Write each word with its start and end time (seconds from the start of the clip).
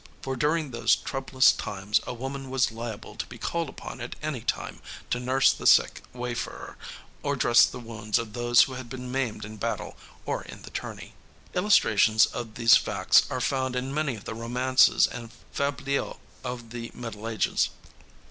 For 0.23 0.35
during 0.35 0.71
those 0.71 0.95
troublous 0.95 1.51
times 1.51 1.99
a 2.07 2.13
woman 2.15 2.49
was 2.49 2.71
liable 2.71 3.13
to 3.13 3.25
be 3.27 3.37
called 3.37 3.69
upon 3.69 4.01
at 4.01 4.15
any 4.23 4.41
time 4.41 4.81
to 5.11 5.19
nurse 5.19 5.53
the 5.53 5.67
sick 5.67 6.01
wayfarer 6.11 6.75
or 7.21 7.35
dress 7.35 7.67
the 7.67 7.77
wounds 7.79 8.17
of 8.17 8.33
those 8.33 8.61
who 8.63 8.73
had 8.73 8.89
been 8.89 9.11
maimed 9.11 9.45
in 9.45 9.57
battle 9.57 9.95
or 10.25 10.41
in 10.41 10.63
the 10.63 10.71
tourney. 10.71 11.13
Illustrations 11.53 12.25
of 12.25 12.55
these 12.55 12.75
facts 12.75 13.27
are 13.29 13.39
found 13.41 13.75
in 13.75 13.93
many 13.93 14.15
of 14.15 14.25
the 14.25 14.33
romances 14.33 15.05
and 15.05 15.29
fabliaux 15.53 16.17
of 16.43 16.71
the 16.71 16.89
Middle 16.95 17.27
Ages. 17.29 17.69